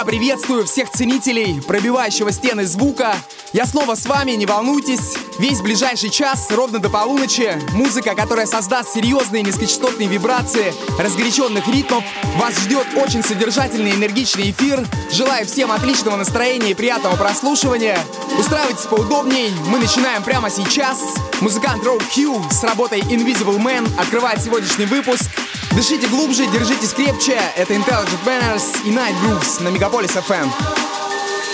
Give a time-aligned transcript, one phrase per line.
[0.00, 3.14] Я приветствую всех ценителей пробивающего стены звука.
[3.52, 5.14] Я снова с вами, не волнуйтесь.
[5.38, 12.02] Весь ближайший час, ровно до полуночи, музыка, которая создаст серьезные низкочастотные вибрации разгоряченных ритмов.
[12.36, 14.86] Вас ждет очень содержательный энергичный эфир.
[15.12, 17.98] Желаю всем отличного настроения и приятного прослушивания.
[18.38, 20.98] Устраивайтесь поудобней, мы начинаем прямо сейчас.
[21.42, 25.29] Музыкант Роу Q с работой Invisible Man открывает сегодняшний выпуск.
[25.72, 27.40] Дышите глубже, держитесь крепче.
[27.56, 30.50] Это Intelligent Banners и Night Grooves на Мегаполис FM.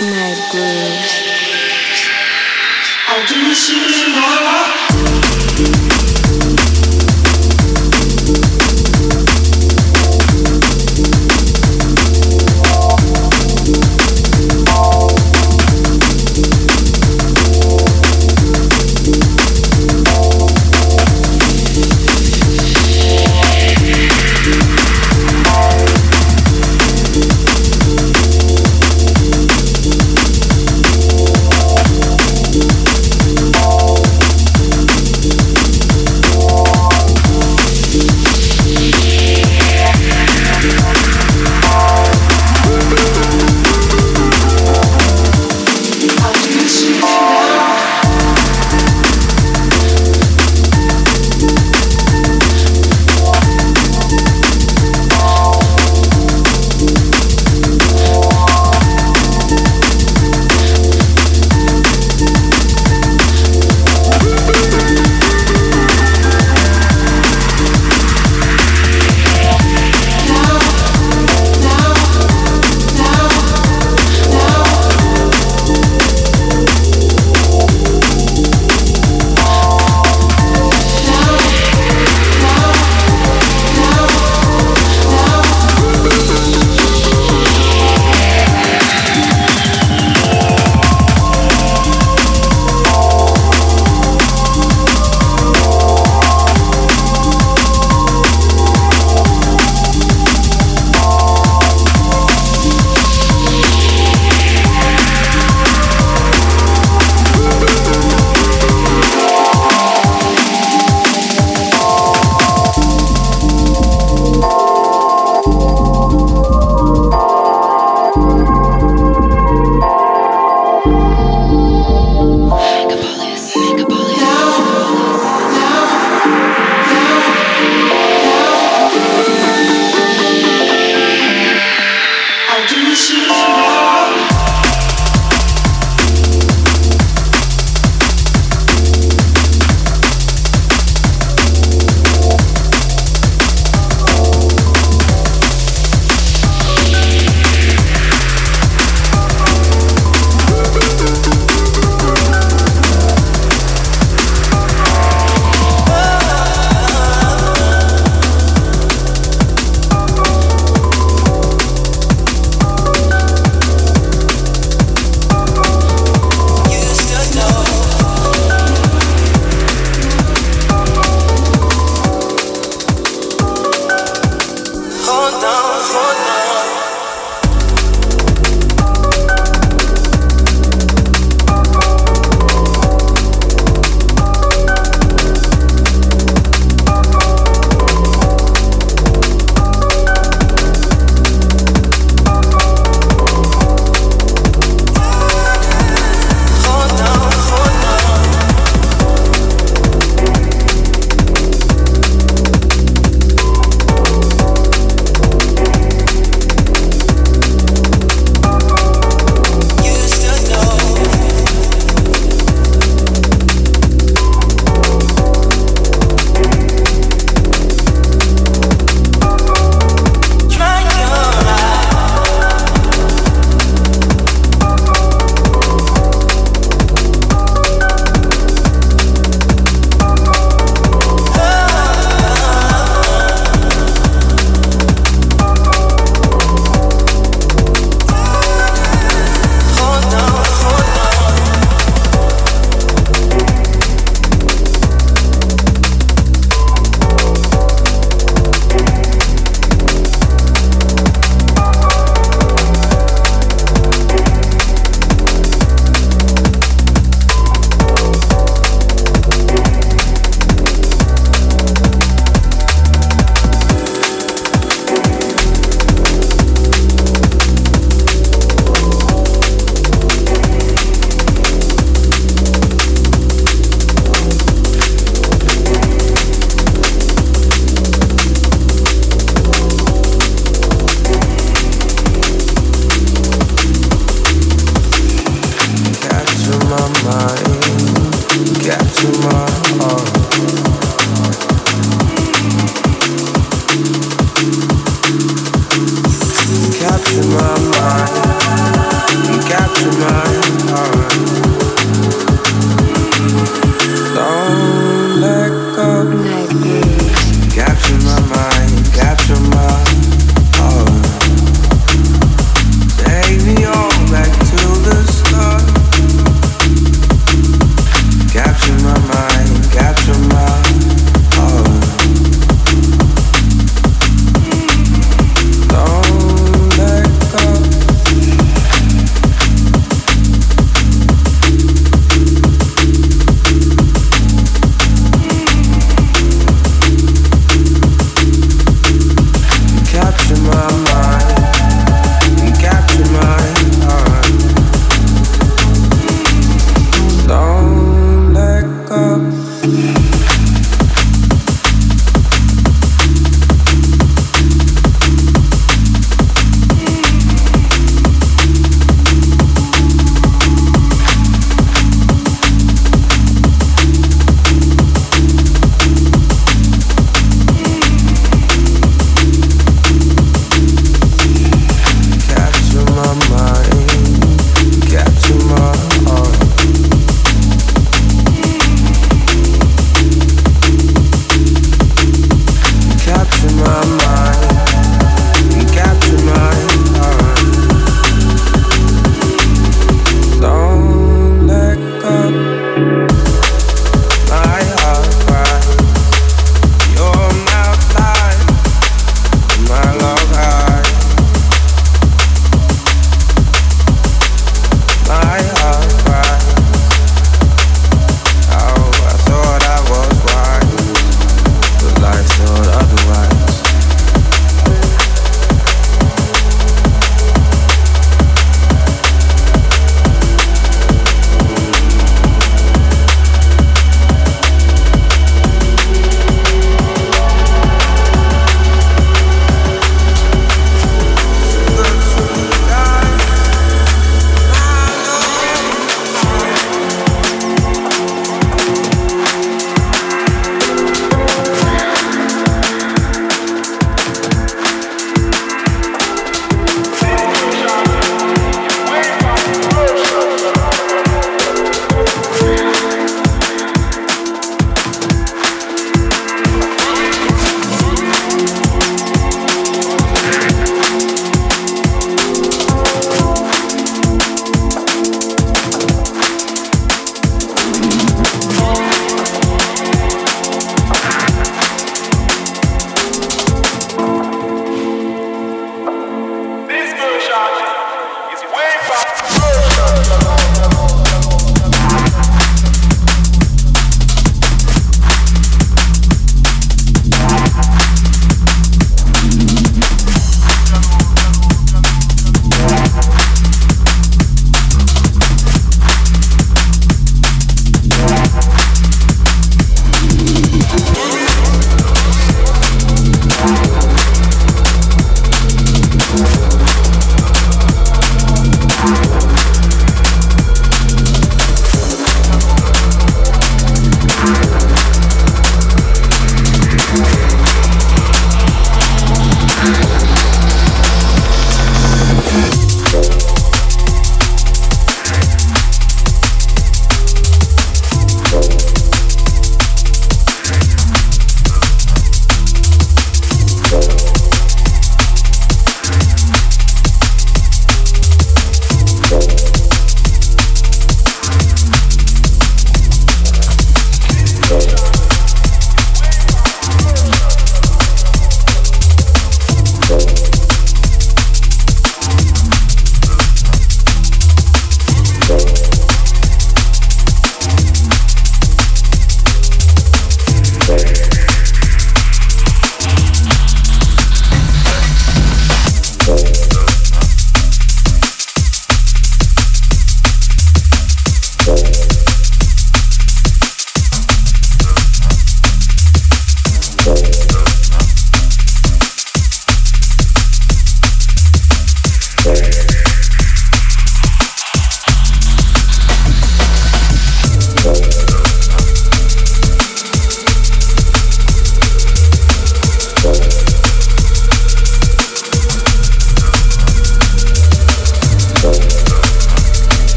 [0.00, 1.20] Night Grooves.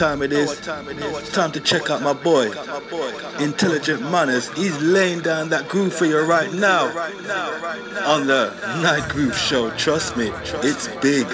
[0.00, 0.58] Time it is.
[1.30, 2.50] Time to check out my boy.
[3.38, 4.48] Intelligent Manners.
[4.56, 6.86] He's laying down that groove for you right now.
[8.06, 8.50] On the
[8.82, 9.70] Night Groove Show.
[9.72, 10.30] Trust me,
[10.62, 11.26] it's big.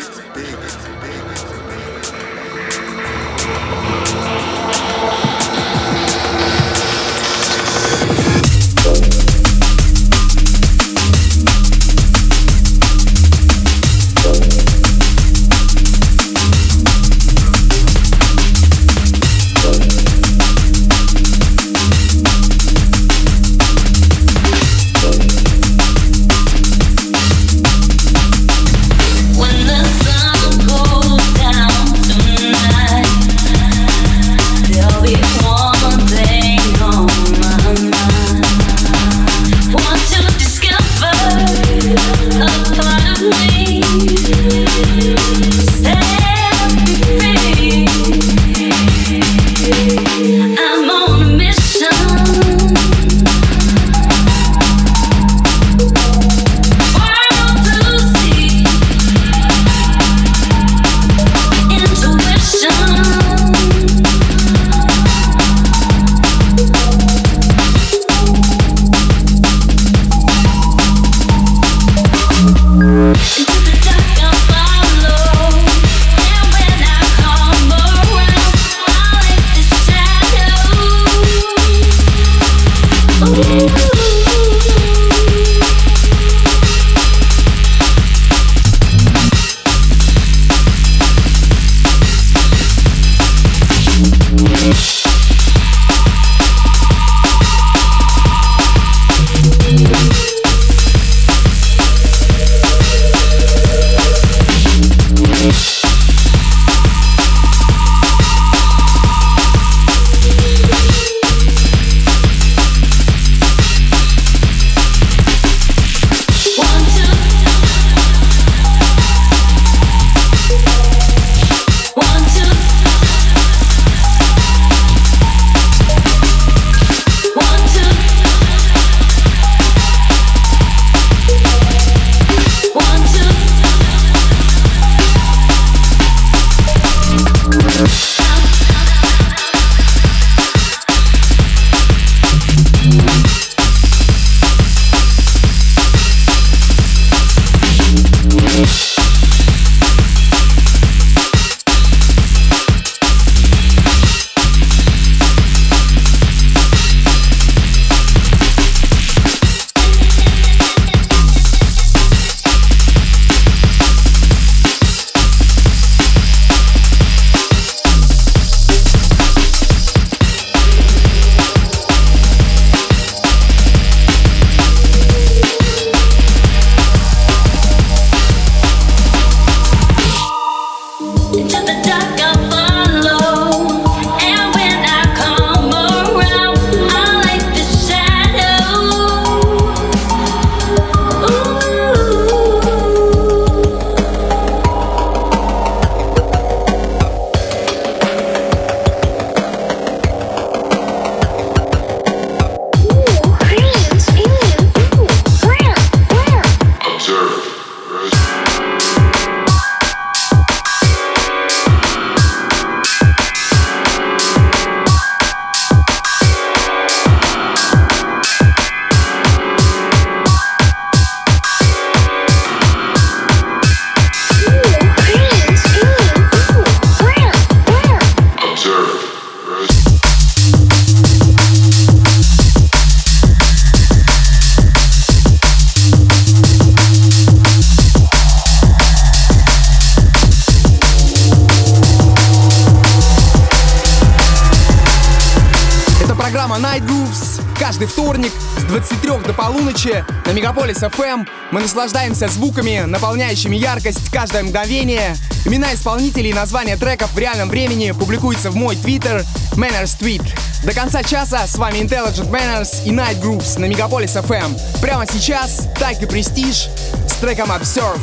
[249.33, 255.17] Полуночи на Мегаполис FM мы наслаждаемся звуками, наполняющими яркость каждое мгновение.
[255.45, 260.23] Имена исполнителей и названия треков в реальном времени публикуются в мой твиттер Manners Tweet.
[260.65, 264.59] До конца часа с вами Intelligent Manners и Night Grooves на Мегаполис FM.
[264.83, 266.69] Прямо сейчас Тайк и Престиж
[267.09, 268.01] с треком Observe.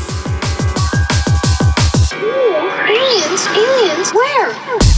[2.90, 4.93] Aliens, aliens, where?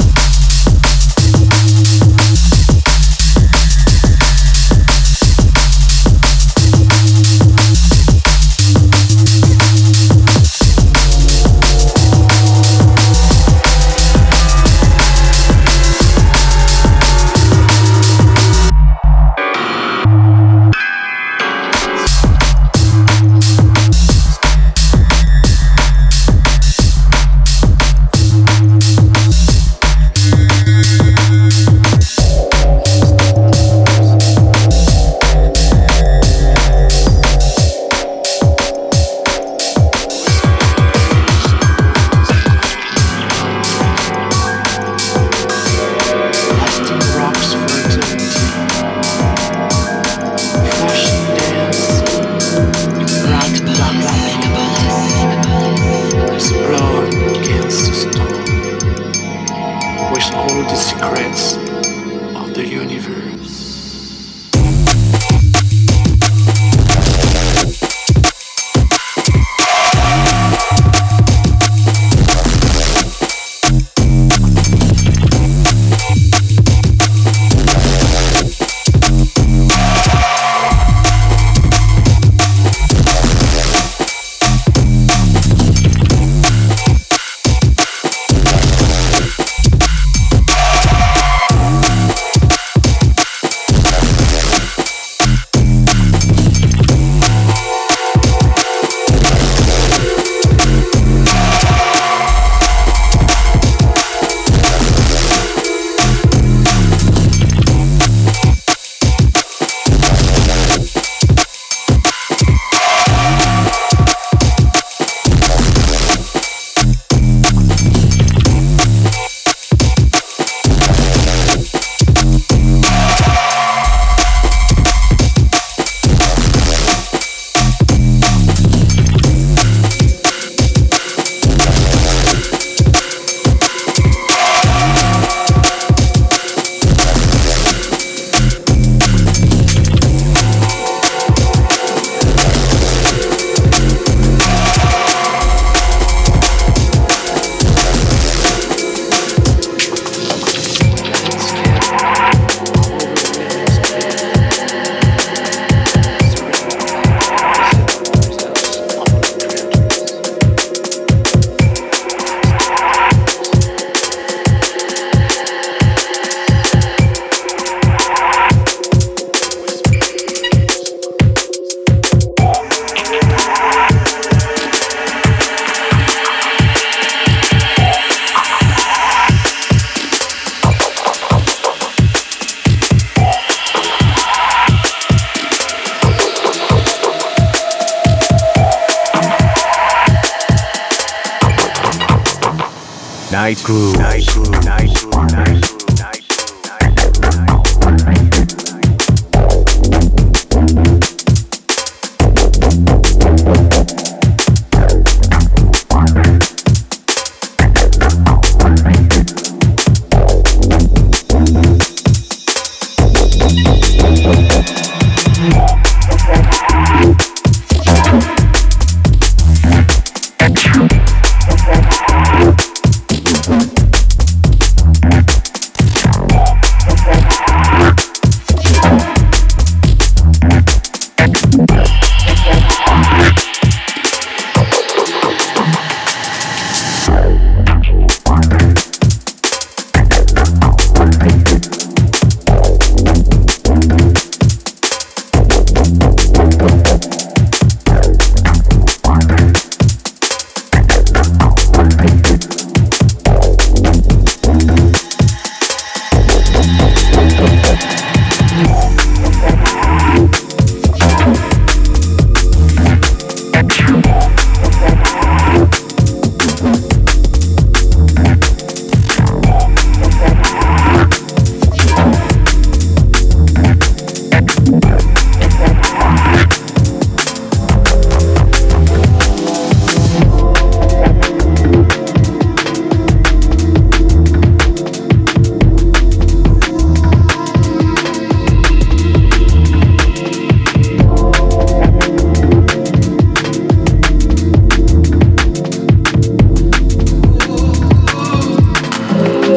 [193.36, 193.98] Night Groove.
[193.98, 194.64] Night Groove.
[194.64, 195.32] Night Groove.
[195.34, 195.75] Night Groove.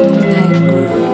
[0.01, 1.08] and grow.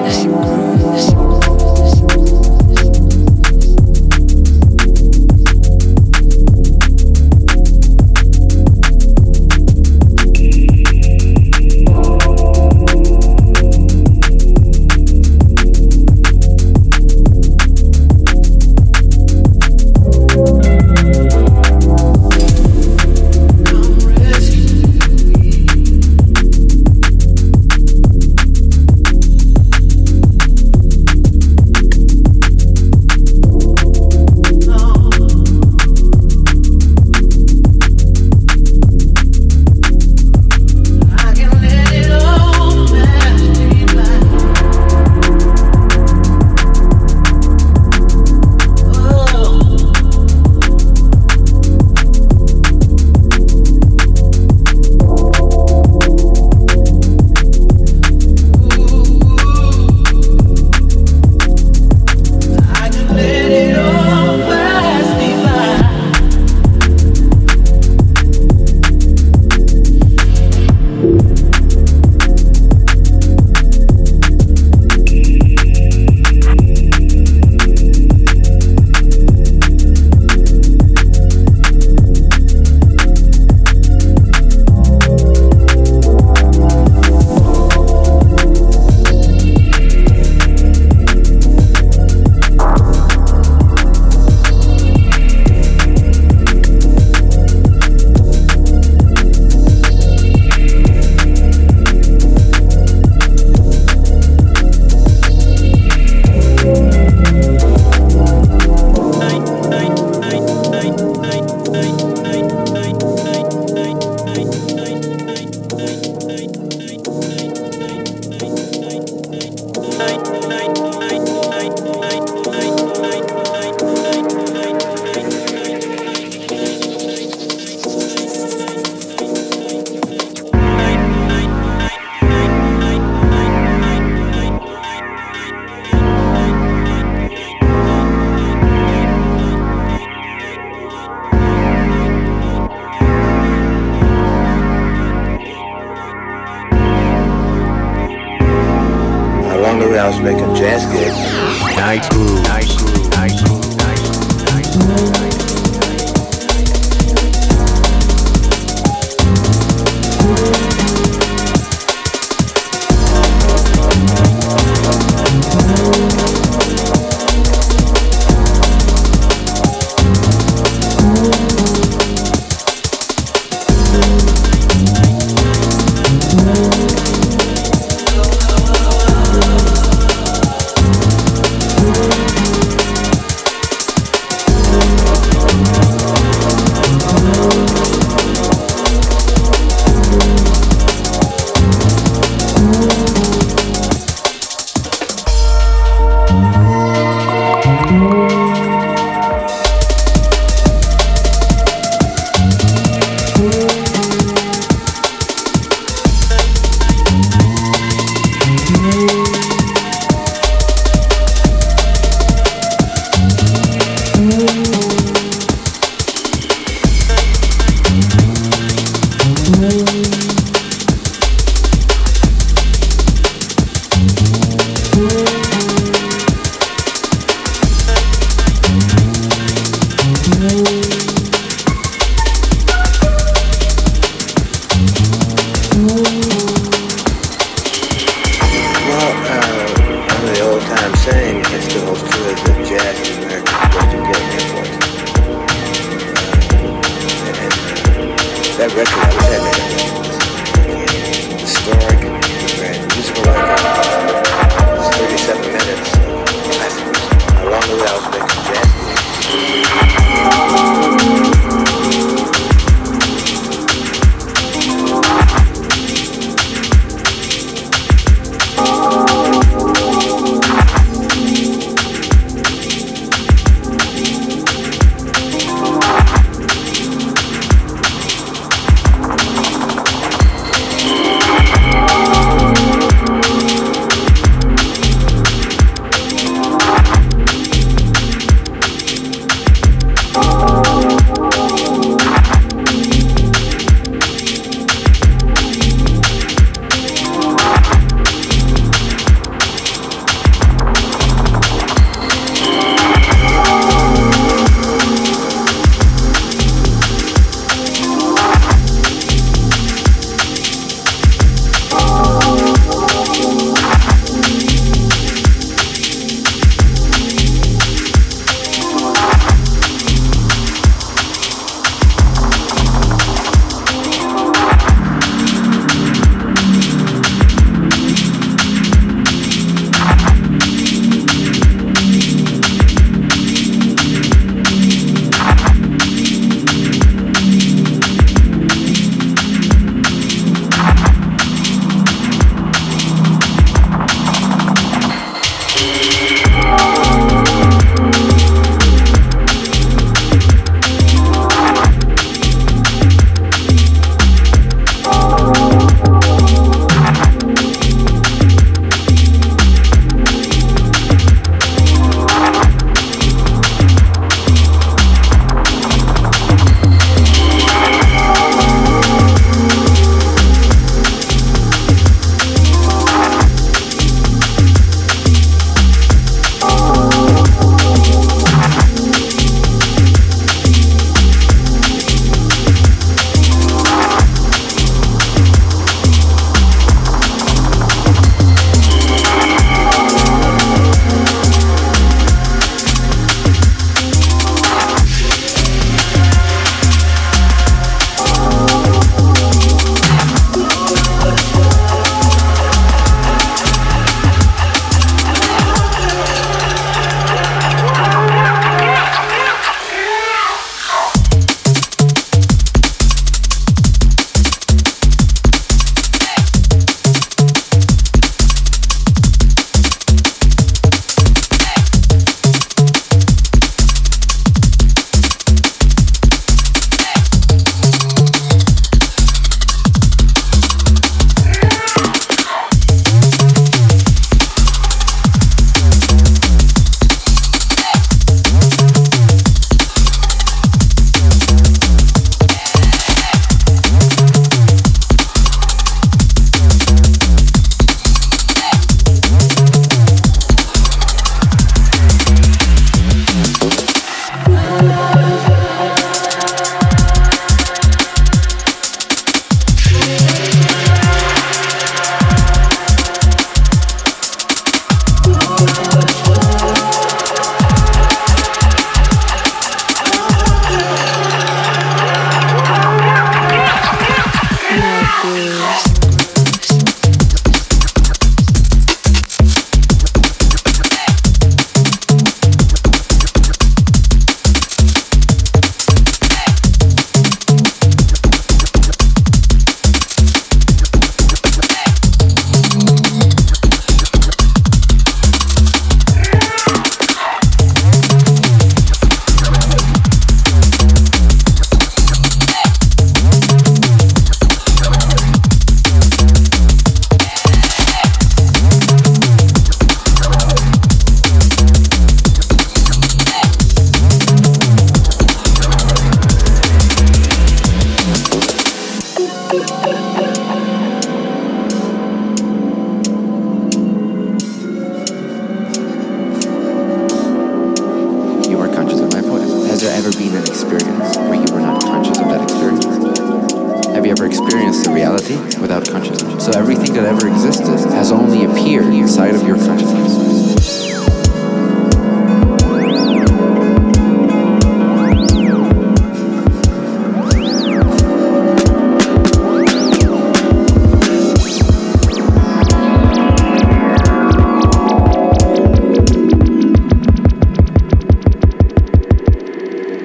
[538.95, 540.73] side of your consciousness.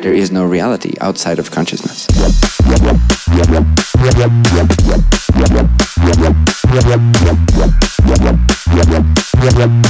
[0.00, 2.06] there is no reality outside of consciousness.
[9.42, 9.80] Yeah.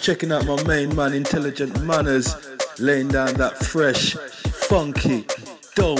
[0.00, 2.34] Checking out my main man, Intelligent Manners,
[2.78, 5.26] laying down that fresh, funky,
[5.74, 5.98] dope,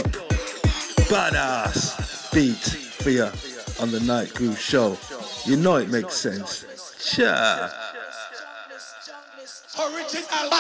[1.11, 3.31] badass beat for ya
[3.81, 4.97] on the Night Groove Show.
[5.45, 6.65] You know it makes sense.
[6.99, 7.71] Cha.
[9.79, 10.51] Original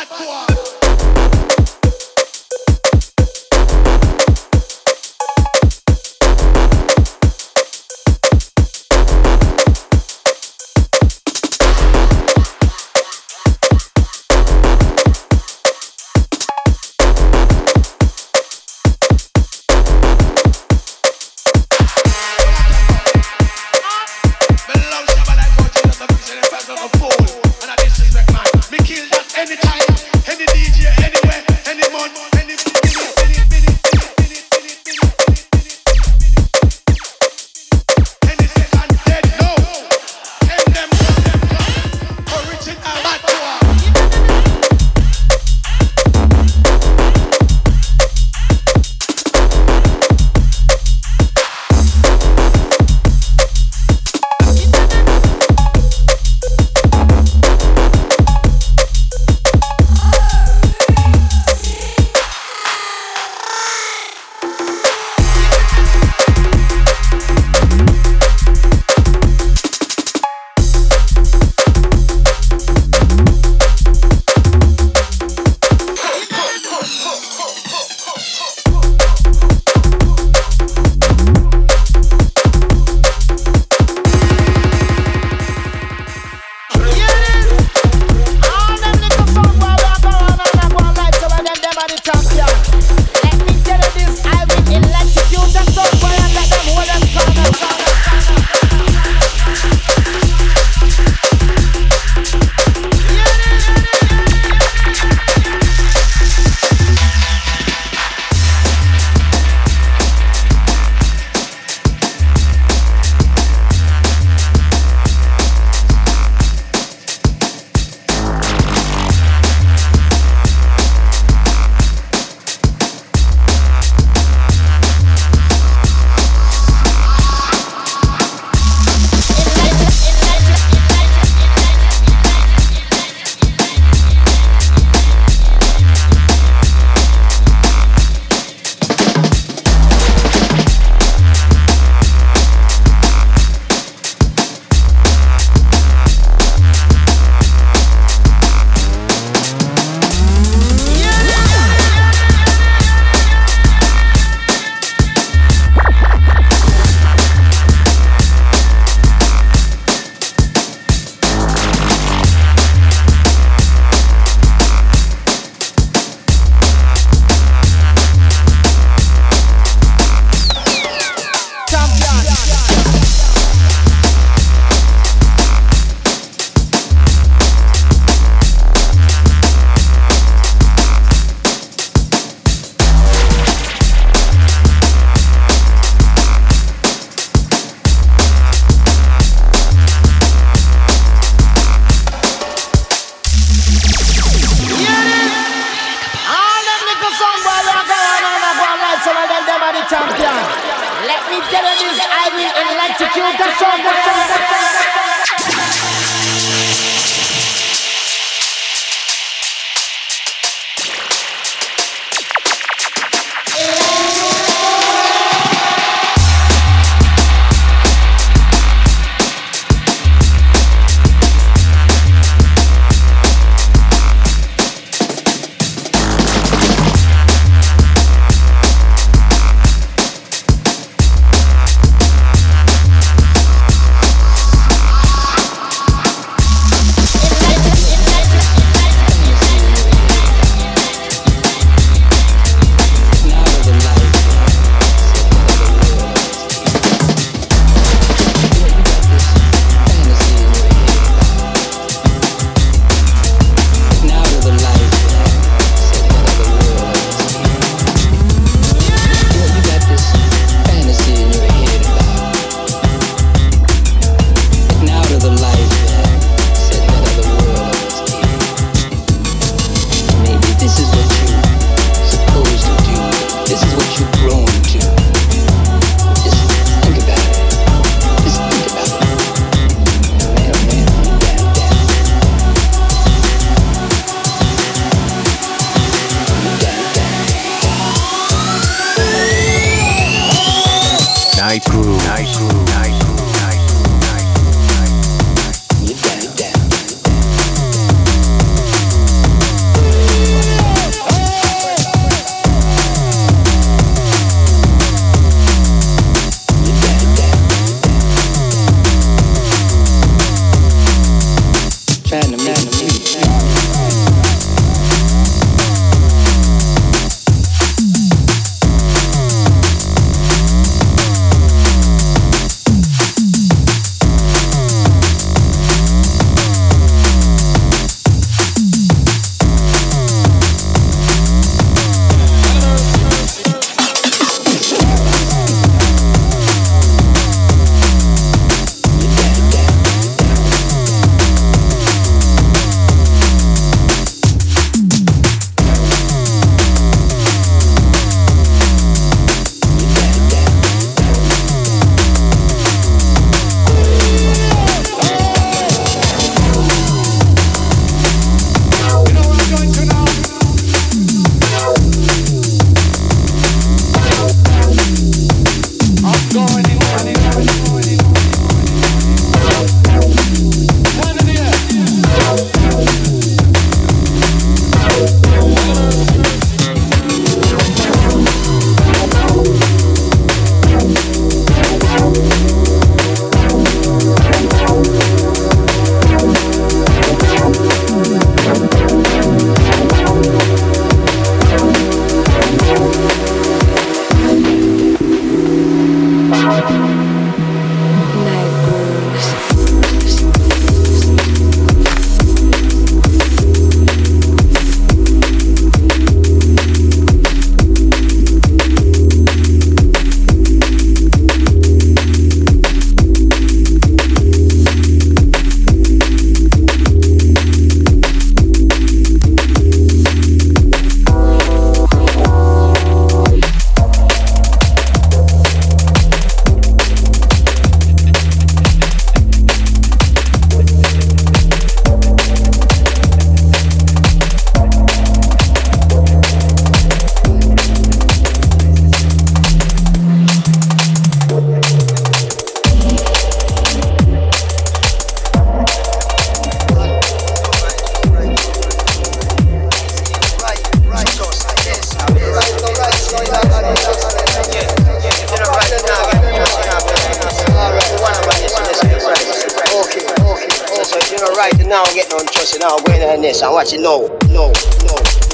[462.11, 462.77] don't trust in our
[463.23, 464.53] this I want you know, no,
[464.85, 465.30] no.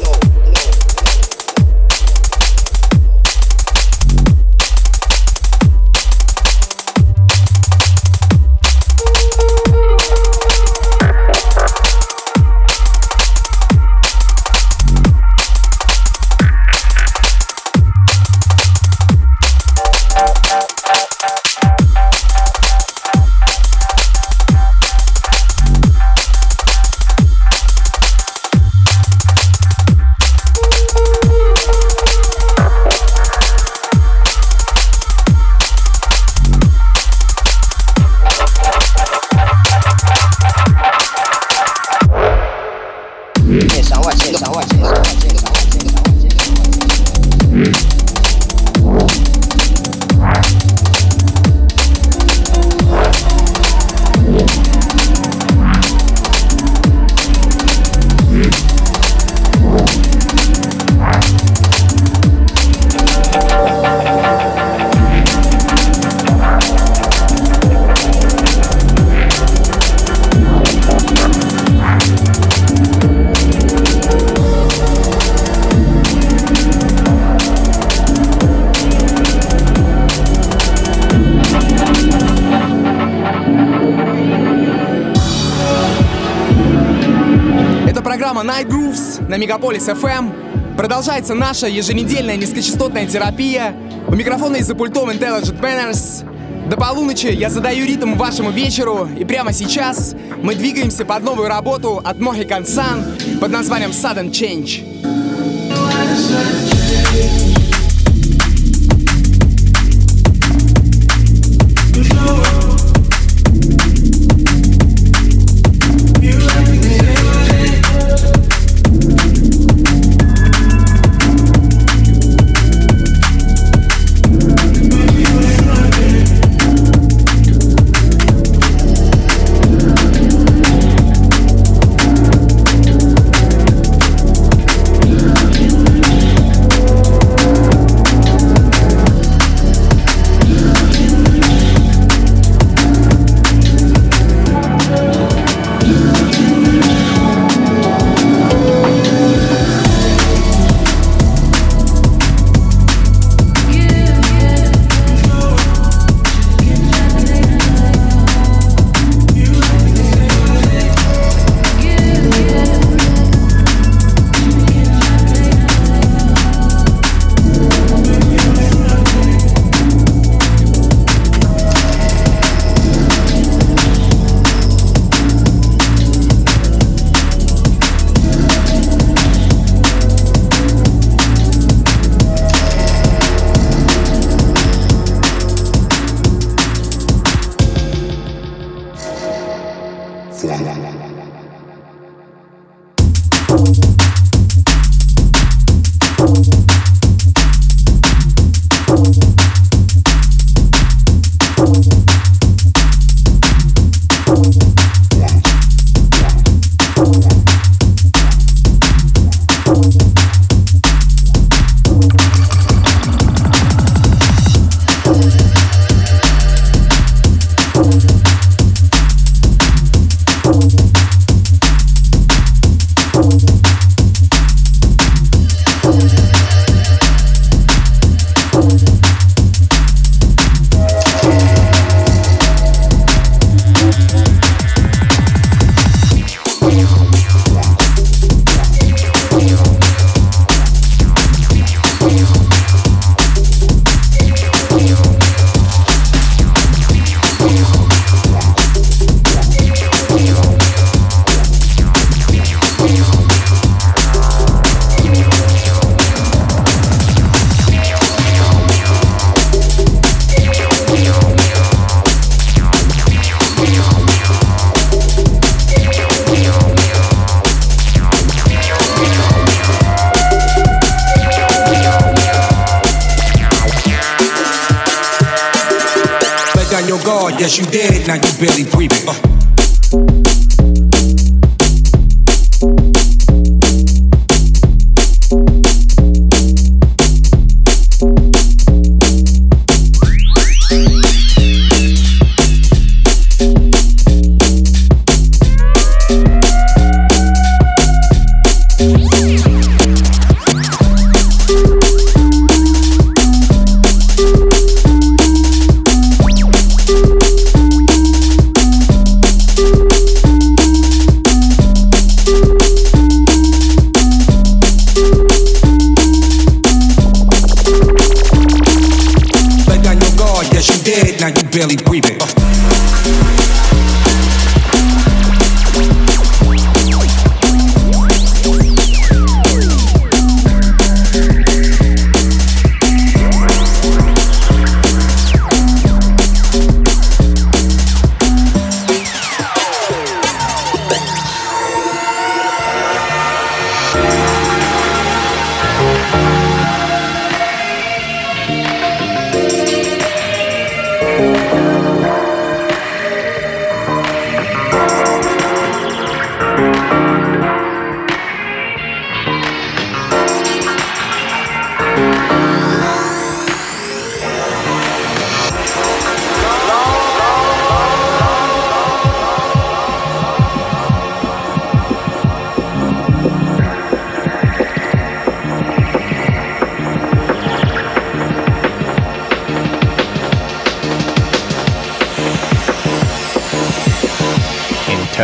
[91.27, 93.75] Продолжается наша еженедельная низкочастотная терапия.
[94.07, 96.25] У микрофона и за пультом Intelligent Manners.
[96.69, 102.01] До полуночи я задаю ритм вашему вечеру, и прямо сейчас мы двигаемся под новую работу
[102.05, 104.85] от Mohican Sun под названием Sudden Change.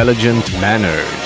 [0.02, 1.21] intelligent manners.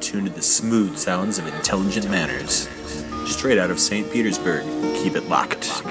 [0.00, 2.68] Now, tune to the smooth sounds of intelligent manners.
[3.26, 4.10] Straight out of St.
[4.10, 4.64] Petersburg.
[4.96, 5.82] Keep it locked.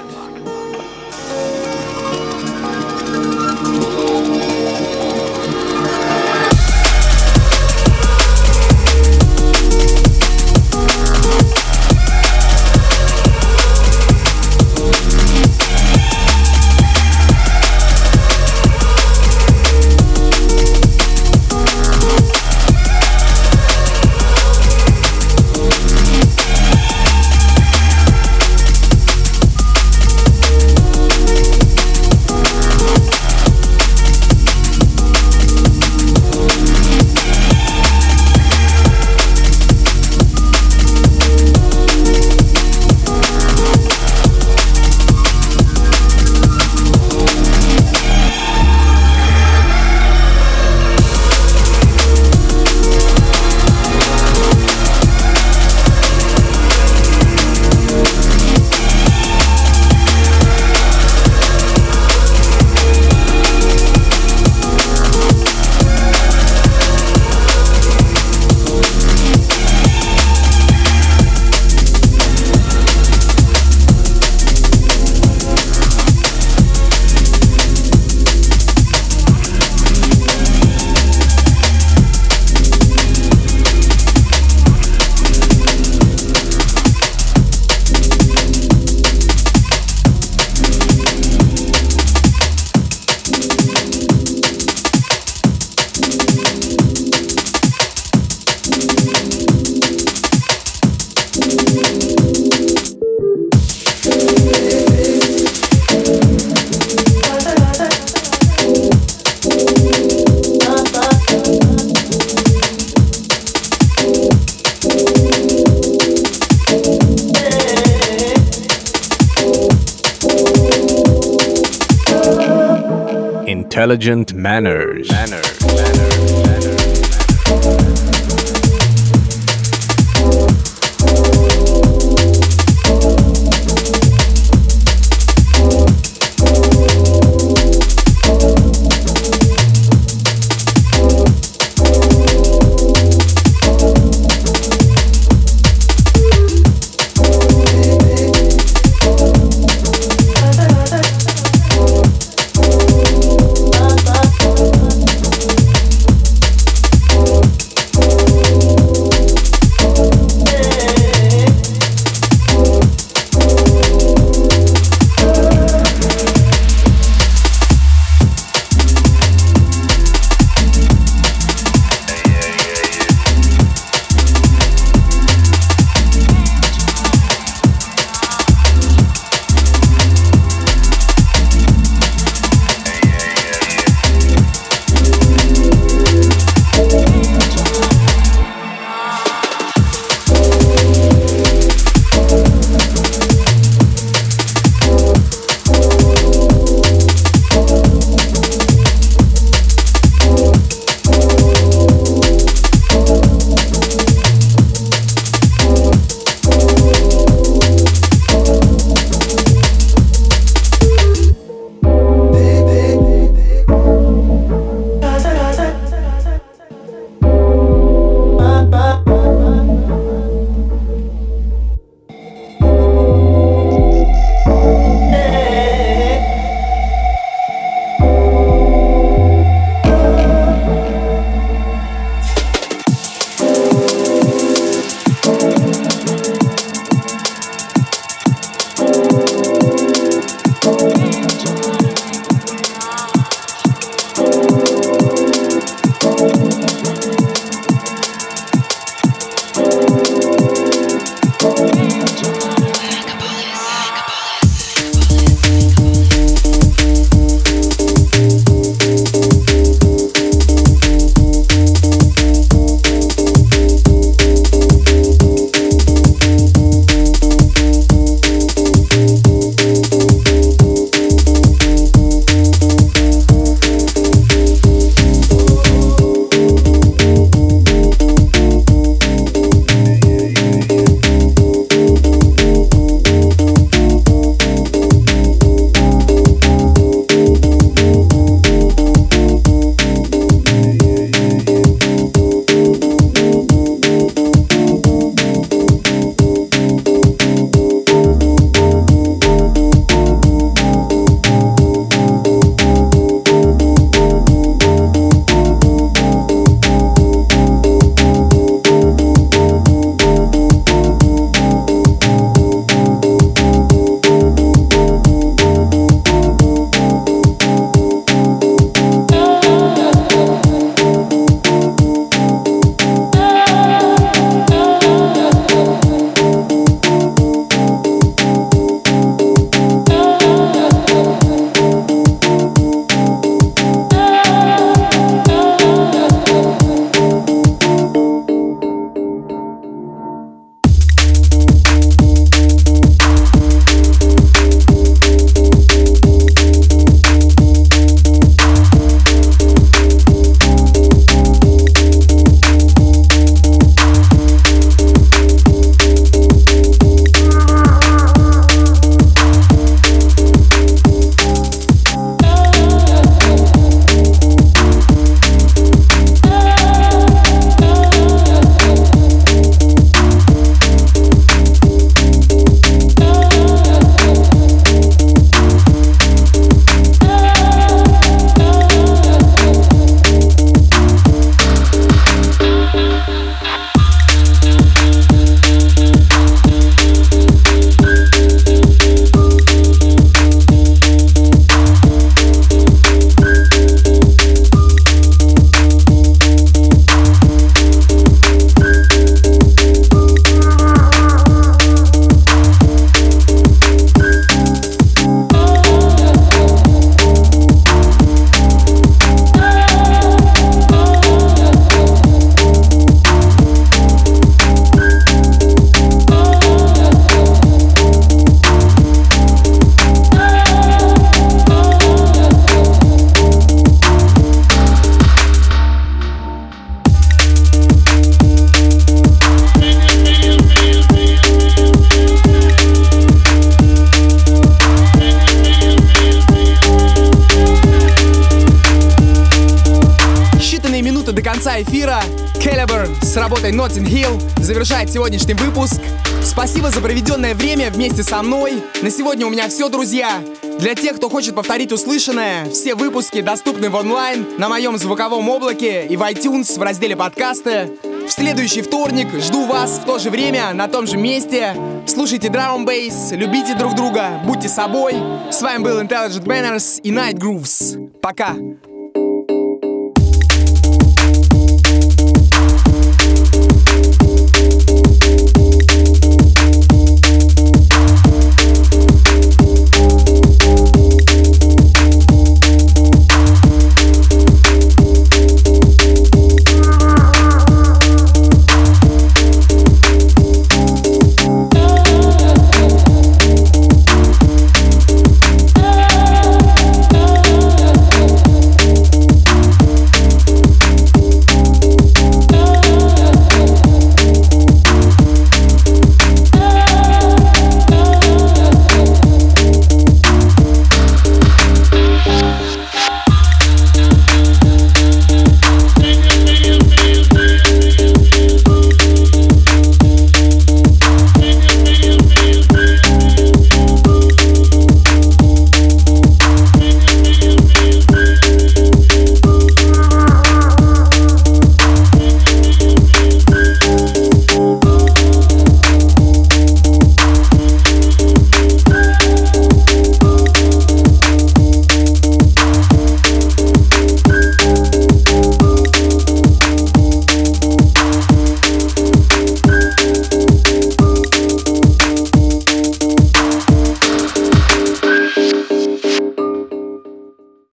[444.90, 445.80] Завершает сегодняшний выпуск.
[446.24, 448.62] Спасибо за проведенное время вместе со мной.
[448.82, 450.20] На сегодня у меня все, друзья.
[450.58, 455.86] Для тех, кто хочет повторить услышанное, все выпуски доступны в онлайн на моем звуковом облаке
[455.86, 457.70] и в iTunes в разделе подкасты.
[458.06, 461.54] В следующий вторник жду вас в то же время, на том же месте.
[461.86, 464.94] Слушайте Drum Bass, любите друг друга, будьте собой.
[465.30, 467.90] С вами был Intelligent Manners и Night Grooves.
[468.00, 468.34] Пока!